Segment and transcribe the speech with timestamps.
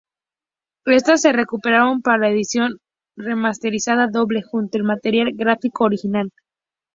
[0.87, 2.79] Estas se recuperaron para la edición
[3.15, 6.31] remasterizada doble, junto al material gráfico original.